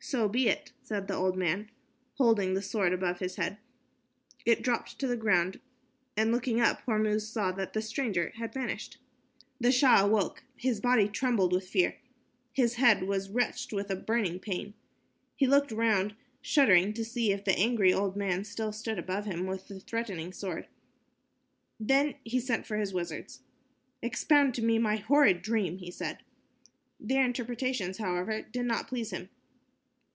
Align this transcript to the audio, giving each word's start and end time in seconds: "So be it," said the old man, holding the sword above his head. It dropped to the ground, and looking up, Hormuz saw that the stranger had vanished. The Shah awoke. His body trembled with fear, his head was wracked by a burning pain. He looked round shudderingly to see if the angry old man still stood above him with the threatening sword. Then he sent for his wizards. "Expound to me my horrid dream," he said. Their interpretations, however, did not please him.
"So 0.00 0.26
be 0.28 0.48
it," 0.48 0.72
said 0.80 1.06
the 1.06 1.16
old 1.16 1.36
man, 1.36 1.70
holding 2.14 2.54
the 2.54 2.62
sword 2.62 2.94
above 2.94 3.18
his 3.18 3.34
head. 3.36 3.58
It 4.46 4.62
dropped 4.62 4.98
to 5.00 5.06
the 5.06 5.16
ground, 5.18 5.60
and 6.16 6.32
looking 6.32 6.60
up, 6.60 6.82
Hormuz 6.86 7.26
saw 7.28 7.50
that 7.52 7.72
the 7.74 7.82
stranger 7.82 8.32
had 8.36 8.54
vanished. 8.54 8.98
The 9.60 9.72
Shah 9.72 10.06
awoke. 10.06 10.44
His 10.56 10.80
body 10.80 11.08
trembled 11.08 11.52
with 11.52 11.68
fear, 11.68 11.96
his 12.52 12.74
head 12.74 13.02
was 13.02 13.28
wracked 13.28 13.70
by 13.72 13.84
a 13.88 13.96
burning 13.96 14.38
pain. 14.38 14.72
He 15.36 15.46
looked 15.48 15.72
round 15.72 16.14
shudderingly 16.40 16.94
to 16.94 17.04
see 17.04 17.32
if 17.32 17.44
the 17.44 17.58
angry 17.58 17.92
old 17.92 18.16
man 18.16 18.44
still 18.44 18.72
stood 18.72 18.98
above 19.00 19.26
him 19.26 19.46
with 19.46 19.68
the 19.68 19.80
threatening 19.80 20.32
sword. 20.32 20.68
Then 21.78 22.14
he 22.24 22.40
sent 22.40 22.66
for 22.66 22.76
his 22.78 22.94
wizards. 22.94 23.40
"Expound 24.00 24.54
to 24.54 24.62
me 24.64 24.78
my 24.78 24.96
horrid 24.96 25.42
dream," 25.42 25.78
he 25.78 25.90
said. 25.90 26.22
Their 27.00 27.24
interpretations, 27.24 27.98
however, 27.98 28.40
did 28.42 28.64
not 28.64 28.88
please 28.88 29.10
him. 29.10 29.28